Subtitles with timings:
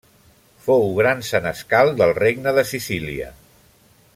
[0.67, 3.29] Fou gran senescal del regne de Sicília.